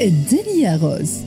الدنيا 0.00 0.76
غوز 0.76 1.24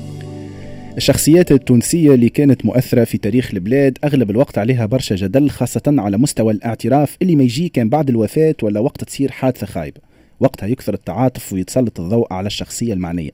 الشخصيات 0.98 1.52
التونسية 1.52 2.14
اللي 2.14 2.30
كانت 2.30 2.66
مؤثرة 2.66 3.04
في 3.04 3.18
تاريخ 3.18 3.52
البلاد 3.54 3.98
أغلب 4.04 4.30
الوقت 4.30 4.58
عليها 4.58 4.86
برشا 4.86 5.16
جدل 5.16 5.50
خاصة 5.50 5.82
على 5.88 6.18
مستوى 6.18 6.54
الاعتراف 6.54 7.18
اللي 7.22 7.36
ما 7.36 7.44
يجي 7.44 7.70
كان 7.70 7.90
بعد 7.90 8.10
الوفاة 8.10 8.56
ولا 8.64 8.80
وقت 8.80 9.04
تصير 9.04 9.32
حادثة 9.32 9.68
خايبة. 9.68 10.02
وقتها 10.40 10.68
يكثر 10.68 10.94
التعاطف 10.94 11.54
ويتسلط 11.54 12.00
الضوء 12.00 12.34
على 12.34 12.48
الشخصية 12.48 12.94
المعنية. 12.94 13.32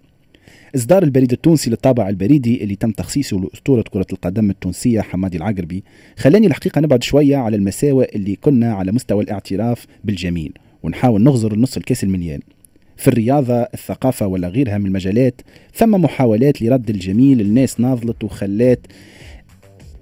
إصدار 0.76 1.04
البريد 1.04 1.32
التونسي 1.32 1.70
للطابع 1.70 2.10
البريدي 2.10 2.64
اللي 2.64 2.76
تم 2.76 2.92
تخصيصه 2.92 3.40
لأسطورة 3.40 3.82
كرة 3.82 4.08
القدم 4.14 4.50
التونسية 4.50 5.02
حمادي 5.02 5.38
العقربي. 5.38 5.84
خلاني 6.18 6.48
الحقيقة 6.48 6.82
نبعد 6.82 7.04
شوية 7.04 7.38
على 7.38 7.56
المساوئ 7.56 8.16
اللي 8.16 8.36
كنا 8.36 8.74
على 8.74 8.92
مستوى 8.92 9.24
الاعتراف 9.24 9.86
بالجميل. 10.04 10.54
ونحاول 10.84 11.24
نغزر 11.24 11.54
النص 11.54 11.78
الكاس 11.78 12.04
المليان. 12.04 12.40
في 13.00 13.08
الرياضة 13.08 13.56
الثقافة 13.56 14.28
ولا 14.28 14.48
غيرها 14.48 14.78
من 14.78 14.86
المجالات 14.86 15.42
ثم 15.74 15.92
محاولات 15.92 16.62
لرد 16.62 16.90
الجميل 16.90 17.42
الناس 17.42 17.80
ناضلت 17.80 18.24
وخلات 18.24 18.80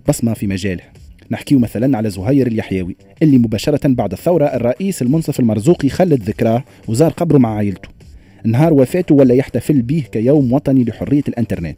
بصمة 0.09 0.33
في 0.33 0.47
مجاله. 0.47 0.83
نحكيو 1.31 1.59
مثلا 1.59 1.97
على 1.97 2.09
زهير 2.09 2.47
اليحيوي 2.47 2.95
اللي 3.23 3.37
مباشرة 3.37 3.87
بعد 3.87 4.11
الثورة 4.11 4.45
الرئيس 4.45 5.01
المنصف 5.01 5.39
المرزوقي 5.39 5.89
خلد 5.89 6.23
ذكراه 6.23 6.63
وزار 6.87 7.11
قبره 7.11 7.37
مع 7.37 7.55
عائلته. 7.55 7.89
نهار 8.45 8.73
وفاته 8.73 9.15
ولا 9.15 9.35
يحتفل 9.35 9.81
به 9.81 10.03
كيوم 10.11 10.53
وطني 10.53 10.83
لحرية 10.83 11.23
الإنترنت. 11.27 11.77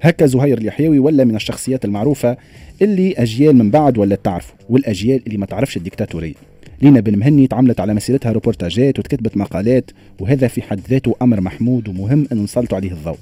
هكا 0.00 0.26
زهير 0.26 0.58
اليحيوي 0.58 0.98
ولا 0.98 1.24
من 1.24 1.36
الشخصيات 1.36 1.84
المعروفة 1.84 2.36
اللي 2.82 3.12
أجيال 3.12 3.56
من 3.56 3.70
بعد 3.70 3.98
ولا 3.98 4.16
تعرفه 4.16 4.54
والأجيال 4.70 5.22
اللي 5.26 5.38
ما 5.38 5.46
تعرفش 5.46 5.76
الديكتاتورية 5.76 6.34
لينا 6.82 7.00
بن 7.00 7.18
مهني 7.18 7.46
تعملت 7.46 7.80
على 7.80 7.94
مسيرتها 7.94 8.32
روبورتاجات 8.32 8.98
وتكتبت 8.98 9.36
مقالات 9.36 9.90
وهذا 10.20 10.48
في 10.48 10.62
حد 10.62 10.80
ذاته 10.90 11.14
أمر 11.22 11.40
محمود 11.40 11.88
ومهم 11.88 12.26
أن 12.32 12.42
نسلطوا 12.42 12.76
عليه 12.76 12.92
الضوء. 12.92 13.18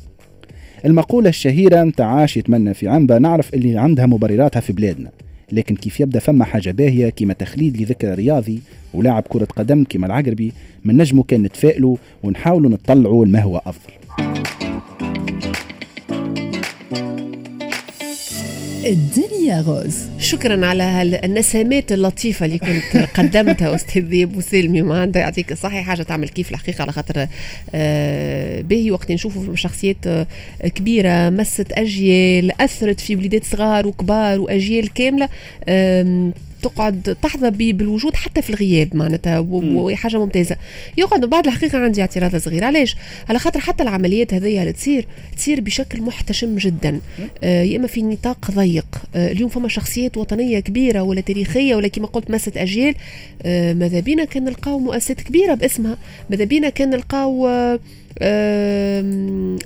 المقولة 0.84 1.28
الشهيرة 1.28 1.84
متاع 1.84 2.06
عاش 2.06 2.36
يتمنى 2.36 2.74
في 2.74 2.88
عنبة 2.88 3.18
نعرف 3.18 3.54
اللي 3.54 3.78
عندها 3.78 4.06
مبرراتها 4.06 4.60
في 4.60 4.72
بلادنا. 4.72 5.10
لكن 5.52 5.76
كيف 5.76 6.00
يبدأ 6.00 6.18
فما 6.18 6.44
حاجة 6.44 6.70
باهية 6.70 7.08
كيما 7.08 7.34
تخليد 7.34 7.82
لذكرى 7.82 8.14
رياضي 8.14 8.60
ولاعب 8.94 9.22
كرة 9.28 9.44
قدم 9.44 9.84
كيما 9.84 10.06
العقربي 10.06 10.52
من 10.84 10.96
نجمو 10.96 11.22
كان 11.22 11.42
نتفائلوا 11.42 11.96
ونحاولوا 12.22 12.70
نطلعوا 12.70 13.26
هو 13.38 13.62
أفضل. 13.66 14.03
الدنيا 18.86 19.60
غوز. 19.60 19.98
شكرا 20.18 20.66
على 20.66 21.20
النسمات 21.24 21.92
اللطيفة 21.92 22.46
اللي 22.46 22.58
كنت 22.58 22.96
قدمتها 23.18 23.74
أستاذ 23.74 24.22
أبو 24.22 24.40
سلمي 24.40 24.82
ما 24.82 25.00
عنده 25.00 25.20
يعطيك 25.20 25.52
الصحة 25.52 25.82
حاجة 25.82 26.02
تعمل 26.02 26.28
كيف 26.28 26.50
الحقيقة 26.50 26.82
على 26.82 26.92
خاطر 26.92 27.26
آه، 27.74 28.60
باهي. 28.60 28.90
وقت 28.90 29.12
نشوفوا 29.12 29.56
شخصيات 29.56 30.06
آه، 30.06 30.26
كبيرة 30.60 31.30
مست 31.30 31.72
أجيال 31.72 32.62
أثرت 32.62 33.00
في 33.00 33.16
وليدات 33.16 33.44
صغار 33.44 33.86
وكبار 33.86 34.40
وأجيال 34.40 34.92
كاملة 34.92 35.28
تقعد 36.64 37.16
تحظى 37.22 37.50
بالوجود 37.50 38.16
حتى 38.16 38.42
في 38.42 38.50
الغياب 38.50 38.96
معناتها 38.96 39.38
وهي 39.38 39.96
حاجة 39.96 40.16
ممتازة. 40.16 40.56
يقعد 40.96 41.24
بعد 41.24 41.46
الحقيقة 41.46 41.78
عندي 41.78 42.00
اعتراض 42.00 42.36
صغير. 42.36 42.64
علاش؟ 42.64 42.96
على 43.28 43.38
خاطر 43.38 43.60
حتى 43.60 43.82
العمليات 43.82 44.34
هذه 44.34 44.60
اللي 44.60 44.72
تصير 44.72 45.06
تصير 45.36 45.60
بشكل 45.60 46.02
محتشم 46.02 46.56
جدا. 46.56 47.00
آه 47.44 47.62
يا 47.62 47.76
إما 47.76 47.86
في 47.86 48.02
نطاق 48.02 48.50
ضيق. 48.50 48.86
آه 49.14 49.32
اليوم 49.32 49.48
فما 49.48 49.68
شخصيات 49.68 50.16
وطنية 50.16 50.60
كبيرة 50.60 51.02
ولا 51.02 51.20
تاريخية 51.20 51.76
ولا 51.76 51.88
كما 51.88 52.06
قلت 52.06 52.30
مست 52.30 52.56
أجيال 52.56 52.94
آه 53.42 53.72
ماذا 53.72 54.00
بينا 54.00 54.24
كان 54.24 54.44
نلقاو 54.44 54.78
مؤسسات 54.78 55.20
كبيرة 55.20 55.54
باسمها. 55.54 55.96
ماذا 56.30 56.44
بينا 56.44 56.68
كان 56.68 56.90
نلقاو 56.90 57.48
آه 57.48 57.78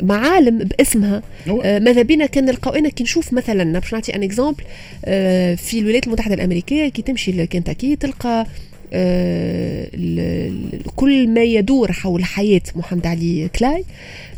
معالم 0.02 0.58
باسمها. 0.58 1.22
آه، 1.64 1.78
ماذا 1.78 2.02
بينا 2.02 2.26
كان 2.26 2.44
نلقاو؟ 2.44 2.74
أنا 2.74 2.88
كي 2.88 3.04
نشوف 3.04 3.32
مثلا 3.32 3.78
باش 3.78 3.92
نعطي 3.92 4.14
un 4.14 4.22
exemple 4.22 4.64
آه، 5.04 5.54
في 5.54 5.78
الولايات 5.78 6.06
المتحدة 6.06 6.34
الأمريكية 6.34 6.88
كي 6.88 7.02
تمشي 7.02 7.32
لكنتاكي 7.32 7.96
تلقى 7.96 8.46
كل 10.96 11.28
ما 11.28 11.42
يدور 11.42 11.92
حول 11.92 12.24
حياة 12.24 12.62
محمد 12.76 13.06
علي 13.06 13.48
كلاي 13.48 13.84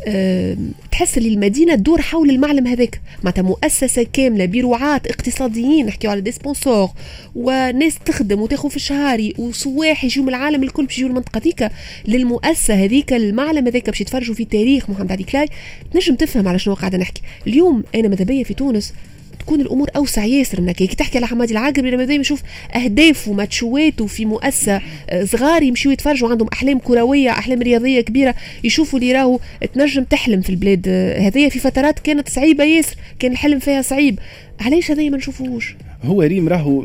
آه، 0.07 0.57
تحس 0.93 1.19
اللي 1.19 1.29
المدينة 1.29 1.75
تدور 1.75 2.03
حول 2.03 2.31
المعلم 2.31 2.67
هذاك. 2.67 3.01
معناتها 3.23 3.43
مؤسسة 3.43 4.07
كاملة 4.13 4.47
برعاة 4.47 5.01
اقتصاديين 5.07 5.87
نحكيو 5.87 6.11
على 6.11 6.21
des 6.21 6.33
sponsors 6.33 6.89
وناس 7.35 7.99
تخدم 8.05 8.41
وتاخذ 8.41 8.71
في 8.71 8.77
الشهاري 8.77 9.35
وسواح 9.39 10.05
يجيو 10.05 10.23
من 10.23 10.29
العالم 10.29 10.63
الكل 10.63 10.87
باش 10.87 10.99
يجيو 10.99 11.09
المنطقة 11.09 11.39
هذيك 11.39 11.69
للمؤسسة 12.09 12.75
هذيك 12.75 13.13
المعلم 13.13 13.67
هذاك 13.67 13.91
باش 13.91 14.01
يتفرجوا 14.01 14.35
في 14.35 14.45
تاريخ 14.45 14.91
محمد 14.91 15.13
علي 15.13 15.25
كلاي. 15.25 15.49
تنجم 15.93 16.15
تفهم 16.15 16.49
على 16.49 16.59
شنو 16.59 16.75
قاعدة 16.75 16.99
نحكي. 16.99 17.23
اليوم 17.47 17.85
أنا 17.95 18.09
ماذا 18.09 18.25
بيا 18.25 18.45
في 18.45 18.55
تونس؟ 18.55 18.93
تكون 19.41 19.61
الأمور 19.61 19.89
أوسع. 19.97 20.25
ياسر 20.25 20.61
منك 20.61 20.75
كي 20.77 20.87
تحكي 20.87 21.19
على 21.19 21.27
حمادي 21.27 21.53
العقربي 21.53 21.91
لما 21.91 22.05
دايما 22.05 22.21
نشوف 22.21 22.43
أهدافه 22.75 23.31
وماتشواته 23.31 24.07
في 24.07 24.25
مؤسسة 24.25 24.81
آه، 25.11 25.25
صغار 25.25 25.63
يمشيوا 25.63 25.93
يتفرجوا 25.93 26.29
عندهم 26.29 26.49
أحلام 26.53 26.79
كروية 26.79 27.31
أحلام 27.31 27.63
رياضية 27.63 28.01
كبيرة 28.01 28.35
يشوفوا 28.65 28.99
اللي 28.99 29.13
راهو 29.13 29.39
تنجم 29.75 30.05
تحلم 30.05 30.41
في 30.41 30.51
البلاد 30.51 30.87
آه، 30.89 31.19
هذيا 31.21 31.49
في 31.49 31.59
فترات 31.59 31.99
كانت 31.99 32.29
صعيبة 32.29 32.65
ياسر 32.65 32.97
كان 33.19 33.33
الحلم 33.33 33.59
فيها 33.59 33.83
صعيب. 33.83 34.19
علاش 34.61 34.91
هذايا 34.91 35.11
ما 35.11 35.17
نشوفوش 35.17 35.75
هو 36.05 36.23
ريم 36.23 36.49
راهو 36.49 36.85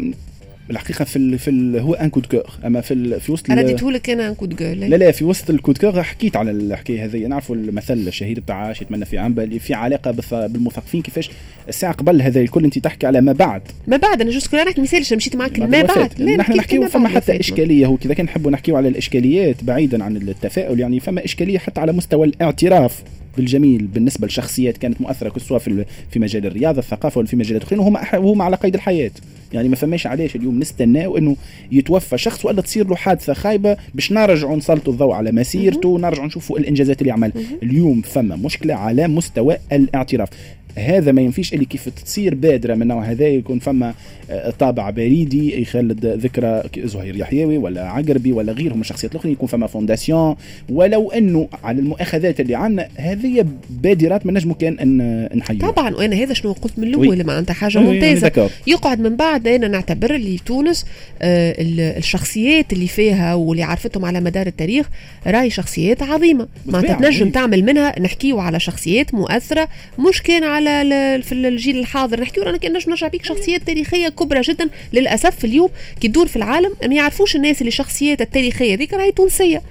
الحقيقة 0.70 1.06
في 1.06 1.16
ال 1.16 1.40
في 1.40 1.50
ال 1.50 1.80
هو 1.80 1.94
un 1.94 2.10
coup 2.10 2.21
de 2.21 2.26
cœur 2.26 2.50
أما 2.66 2.82
في 2.82 3.20
في 3.20 3.32
وسط 3.32 3.52
أنا 3.52 3.62
اديته 3.62 4.00
أنا 4.10 4.30
un 4.30 4.34
coup 4.34 4.47
de 4.47 4.54
cœur 4.54 4.74
لا 4.74 4.96
لا 4.96 5.12
في 5.12 5.26
وسط 5.26 5.50
ال 5.50 5.54
coup 5.54 5.70
de 5.70 5.78
cœur 5.78 6.04
حكيت 6.04 6.36
على 6.36 6.52
الحكاية 6.52 7.06
هذه. 7.06 7.18
نعرفوا 7.18 7.56
المثل 7.56 7.94
الشهير 7.94 8.40
بتاع 8.40 8.56
عاش 8.56 8.82
يتمنى 8.82 9.06
في 9.06 9.18
عنبه 9.18 9.44
اللي 9.44 9.60
في 9.60 9.74
علاقة 9.74 10.12
بالمثقفين 10.32 11.02
كيفاش 11.02 11.30
الساعة 11.70 11.94
قبل 11.94 12.22
هذا 12.22 12.42
الكل 12.42 12.64
أنت 12.64 12.80
تحكي 12.80 13.08
على 13.08 13.22
ما 13.22 13.32
بعد. 13.32 13.62
ما 13.88 13.98
بعد 13.98 14.22
أنا 14.22 14.32
جوست 14.32 14.56
نحكي 14.56 14.82
مثال 14.82 15.18
مشيت 15.18 15.36
معك 15.36 15.60
ما 15.60 15.82
بعد. 15.82 16.22
نحن 16.22 16.54
نحكيو 16.58 16.88
فما 16.88 17.10
حتى 17.10 17.40
إشكالية 17.40 17.86
هو 17.86 17.98
كذا 17.98 18.14
كان 18.14 18.26
نحبوا 18.26 18.52
نحكيو 18.52 18.78
على 18.78 18.88
الإشكاليات 18.88 19.64
بعيدا 19.64 20.04
عن 20.04 20.18
التفاؤل 20.18 20.80
يعني 20.80 21.00
فما 21.00 21.26
إشكالية 21.26 21.58
حتى 21.58 21.82
على 21.82 21.92
مستوى 21.92 22.28
الاعتراف 22.28 23.04
بالجميل 23.38 23.84
بالنسبة 23.84 24.28
لشخصيات 24.28 24.78
كانت 24.78 25.02
مؤثرة 25.02 25.40
سواء 25.40 25.60
في 25.60 25.86
في 26.12 26.20
مجال 26.20 26.46
الرياضة 26.46 26.80
الثقافة 26.80 27.20
ولا 27.20 27.28
في 27.28 27.36
مجالات 27.36 27.64
أخرى 27.64 27.80
وهم 27.80 27.98
وهم 28.14 28.42
على 28.42 28.56
قيد 28.56 28.76
الحياة. 28.76 29.12
يعني 29.54 29.70
ما 29.70 29.76
فماش 29.76 30.08
علاش 30.08 30.36
اليوم 30.36 30.60
نستناو 30.60 31.18
إنه 31.18 31.36
يتوفى 31.72 32.18
شخص 32.18 32.46
ولا 32.46 32.62
تصير 32.62 32.88
له 32.88 32.96
حادثة 32.96 33.34
خايبة 33.34 33.78
باش 33.94 34.12
نرجعوا 34.12 34.56
نسلطوا 34.56 34.94
الضوء 34.94 35.14
على 35.14 35.32
مسيرته 35.32 35.90
ونرجعوا 35.90 36.28
نشوفوا 36.28 36.60
الإنجازات 36.60 37.02
اللي 37.02 37.12
عمل 37.12 37.32
اليوم 37.64 38.02
فما 38.02 38.36
مشكلة 38.36 38.74
على 38.74 39.08
مستوى 39.08 39.58
الاعتراف. 39.72 40.30
هذا 40.76 41.12
ما 41.12 41.22
ينفيش 41.22 41.54
اللي 41.54 41.66
كيف 41.66 41.90
تصير 41.90 42.36
بادرة 42.36 42.76
من 42.76 42.82
النوع 42.82 43.04
هذا 43.04 43.28
يكون 43.28 43.60
فما 43.60 43.94
آه، 44.30 44.50
طابع 44.50 44.90
بريدي 44.90 45.62
يخلد 45.62 46.06
ذكرى 46.06 46.64
زهير 46.78 47.16
يحيوي 47.16 47.58
ولا 47.58 47.90
عقربي 47.90 48.32
ولا 48.32 48.54
غيرهم 48.54 48.76
من 48.76 48.82
الشخصيات 48.82 49.12
الاخرى 49.12 49.32
يكون 49.32 49.48
فما 49.48 49.68
fondation. 49.68 50.36
ولو 50.70 51.12
أنه 51.12 51.48
على 51.64 51.80
المؤاخذات 51.80 52.40
اللي 52.40 52.56
عندنا 52.56 52.88
هذه 52.96 53.46
بادرات 53.70 54.26
ما 54.26 54.32
نجموا 54.32 54.56
كان 54.56 54.80
أن 54.80 55.38
نحيوها. 55.38 55.72
طبعا 55.72 55.96
وأنا 55.96 56.16
هذا 56.16 56.34
شنو 56.34 56.52
قلت 56.52 56.80
من 56.80 56.88
الأول 56.88 57.24
معناتها 57.24 57.54
حاجة 57.54 57.78
ممتازة. 57.80 58.50
يقعد 58.68 59.00
من 59.00 59.16
بعد 59.16 59.48
أنا 59.48 59.68
نعتبر 59.68 60.16
اللي 60.16 60.38
تونس 60.46 60.86
آه 61.22 61.56
الشخصيات 61.98 62.74
اللي 62.74 62.88
فيها 62.88 63.34
واللي 63.34 63.64
عرفتهم 63.64 64.06
على 64.06 64.22
مدار 64.22 64.48
التاريخ 64.48 64.90
راهي 65.28 65.50
شخصيات 65.50 66.04
عظيمة. 66.04 66.48
معناتها 66.66 66.96
تنجم 66.96 67.30
تعمل 67.30 67.66
منها 67.66 68.00
نحكيو 68.00 68.40
على 68.40 68.60
شخصيات 68.60 69.14
مؤثرة 69.14 69.68
مش 70.00 70.22
كان 70.22 70.44
على 70.44 70.65
على 70.68 71.22
في 71.24 71.32
الجيل 71.32 71.80
الحاضر. 71.80 72.22
نحكي 72.22 72.42
رانا 72.42 72.58
كان 72.58 72.74
نجم 72.74 72.90
نرجع 72.90 73.08
بيك 73.08 73.26
شخصيات 73.26 73.62
تاريخية 73.64 74.10
كبرى 74.10 74.42
جدا 74.42 74.70
للأسف 74.94 75.46
اليوم 75.46 75.70
كي 76.02 76.08
تدور 76.08 76.28
في 76.28 76.36
العالم 76.36 76.72
ما 76.88 76.96
يعرفوش 76.96 77.36
الناس 77.36 77.62
اللي 77.62 77.68
الشخصيات 77.68 78.22
التاريخية 78.22 78.76
ذيك 78.76 78.94
راهي 78.94 79.12
تونسية. 79.12 79.62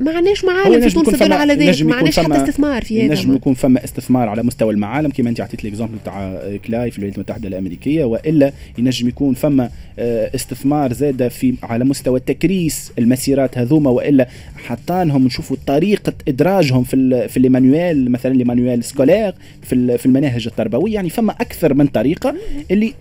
ما 0.00 0.16
عندناش 0.16 0.44
معالم 0.44 0.88
في 0.88 0.94
تونس 0.94 1.18
تدل 1.18 1.32
على 1.32 1.54
ذلك 1.54 1.82
ما 1.82 1.94
عندناش 1.94 2.20
حتى 2.20 2.36
استثمار 2.36 2.84
في 2.84 3.06
هذا. 3.06 3.14
نجم 3.14 3.34
يكون 3.34 3.54
فما 3.54 3.84
استثمار 3.84 4.28
على 4.28 4.42
مستوى 4.42 4.74
المعالم 4.74 5.10
كما 5.10 5.30
انت 5.30 5.40
عطيت 5.40 5.64
ال 5.64 5.68
exemple 5.68 5.98
تاع 6.04 6.40
كلاي 6.66 6.90
في 6.90 6.98
الولايات 6.98 7.16
المتحدة 7.16 7.48
الأمريكية 7.48 8.04
وإلا 8.04 8.52
ينجم 8.78 9.08
يكون 9.08 9.34
فما 9.34 9.70
آه، 9.98 10.30
استثمار 10.34 10.92
زاد 10.92 11.28
في 11.28 11.54
على 11.62 11.84
مستوى 11.84 12.20
تكريس 12.20 12.92
المسيرات 12.98 13.58
هذوما 13.58 13.90
وإلا 13.90 14.28
حطانهم 14.56 15.24
نشوفوا 15.26 15.56
طريقة 15.66 16.12
إدراجهم 16.28 16.84
في 16.84 17.28
في 17.28 17.36
ال 17.36 17.47
manuel 17.47 18.10
مثلا 18.10 18.34
ل 18.34 18.41
manuel 18.41 18.84
scolaire 18.84 19.34
في 19.62 19.98
في 19.98 20.06
المناهج 20.12 20.46
التربوية 20.46 20.94
يعني 20.94 21.10
فما 21.10 21.32
أكثر 21.32 21.74
من 21.74 21.86
طريقة 21.86 22.34
اللي 22.70 22.94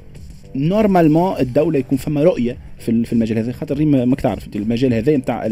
normalement 0.55 1.35
الدولة 1.39 1.79
يكون 1.79 1.97
فما 1.97 2.23
رؤية 2.23 2.57
في 2.81 3.03
في 3.03 3.13
المجال 3.13 3.37
هذا 3.37 3.51
خاطر 3.51 3.77
ريما 3.77 4.05
ماك 4.05 4.21
تعرف 4.21 4.47
المجال 4.55 4.93
هذا 4.93 5.17
نتاع 5.17 5.45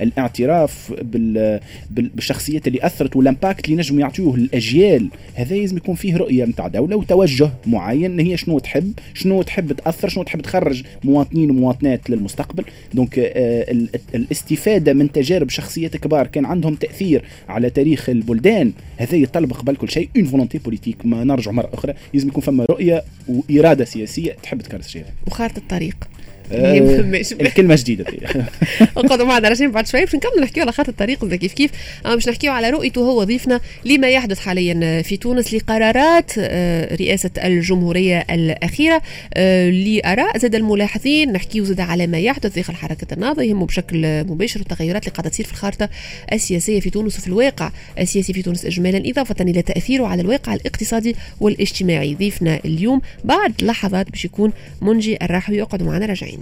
الاعتراف 0.00 0.94
بالشخصيات 1.90 2.68
اللي 2.68 2.86
أثرت 2.86 3.16
وال 3.16 3.28
impact 3.28 3.64
اللي 3.64 3.76
نجم 3.76 4.00
يعطيوه 4.00 4.34
الاجيال 4.34 5.08
هذا 5.34 5.56
لازم 5.56 5.76
يكون 5.76 5.94
فيه 5.94 6.16
رؤية 6.16 6.44
نتاع 6.44 6.68
دوله 6.68 6.96
وتوجه 6.96 7.50
معين 7.66 8.20
هي 8.20 8.36
شنو 8.36 8.58
تحب؟ 8.58 8.92
شنو 9.14 9.42
تحب 9.42 9.72
تأثر؟ 9.72 10.08
شنو 10.08 10.22
تحب 10.24 10.40
تخرج؟ 10.40 10.82
مواطنين 11.04 11.50
ومواطنات 11.50 12.10
للمستقبل. 12.10 12.64
donc 12.94 13.18
آه، 13.18 13.76
الاستفادة 14.14 14.92
من 14.92 15.12
تجارب 15.12 15.48
شخصيات 15.48 15.96
كبار 15.96 16.26
كان 16.26 16.44
عندهم 16.44 16.74
تأثير 16.74 17.24
على 17.48 17.70
تاريخ 17.70 18.08
البلدان 18.08 18.72
هذا 18.96 19.16
يتطلب 19.16 19.52
قبل 19.52 19.76
كل 19.76 19.90
شيء. 19.90 20.08
une 20.16 20.24
volonté 20.24 20.58
politique 20.58 21.06
ما 21.06 21.24
نرجع 21.24 21.50
مرة 21.50 21.70
أخرى. 21.72 21.94
لازم 22.14 22.28
يكون 22.28 22.42
فما 22.42 22.66
رؤية 22.70 23.04
وإرادة 23.28 23.84
سياسية 23.84 24.32
تحب 24.42 24.60
تكرس 24.60 24.88
شيء 24.88 25.04
وخارطه 25.26 25.58
الطريق. 25.58 25.96
الكلمة 27.40 27.74
جديدة 27.74 28.04
نقعدوا 28.96 29.26
معنا 29.32 29.48
رجعين 29.48 29.70
بعد 29.70 29.86
شوي. 29.86 30.00
باش 30.00 30.14
نكملوا 30.14 30.40
نحكيو 30.40 30.62
على 30.62 30.72
خط 30.72 30.88
الطريق 30.88 31.24
كيف؟ 31.34 31.52
كيف 31.52 31.70
باش 32.04 32.28
نحكيو 32.28 32.52
على 32.52 32.70
رؤيته 32.70 33.00
هو 33.00 33.24
ضيفنا 33.24 33.60
لما 33.84 34.08
يحدث 34.08 34.38
حاليا 34.38 35.02
في 35.02 35.16
تونس 35.16 35.54
لقرارات 35.54 36.32
آه، 36.38 36.94
رئاسة 36.94 37.30
الجمهورية 37.44 38.26
الأخيرة 38.30 39.02
آه، 39.34 39.70
لآراء 39.70 40.38
زاد 40.38 40.54
الملاحظين. 40.54 41.32
نحكيو 41.32 41.64
زاد 41.64 41.80
على 41.80 42.06
ما 42.06 42.18
يحدث 42.18 42.54
داخل 42.54 42.74
حركة 42.74 43.14
النهضه 43.14 43.42
يهمه 43.42 43.66
بشكل 43.66 44.24
مباشر 44.24 44.60
التغيرات 44.60 45.02
اللي 45.02 45.14
قاعدة 45.14 45.30
تصير 45.30 45.46
في 45.46 45.52
الخارطة 45.52 45.88
السياسية 46.32 46.80
في 46.80 46.90
تونس 46.90 47.18
وفي 47.18 47.26
الواقع 47.28 47.70
السياسي 47.98 48.32
في 48.32 48.42
تونس 48.42 48.64
اجمالا 48.64 49.10
إضافة 49.10 49.34
إلى 49.40 49.62
تأثيره 49.62 50.06
على 50.06 50.22
الواقع 50.22 50.54
الاقتصادي 50.54 51.16
والاجتماعي. 51.40 52.14
ضيفنا 52.14 52.60
اليوم 52.64 53.00
بعد 53.24 53.52
لحظات 53.62 54.10
باش 54.10 54.24
يكون 54.24 54.52
منجي 54.82 55.18
الراحوي. 55.22 55.56
يقعد 55.56 55.82
معنا 55.82 56.06
راجعين. 56.06 56.35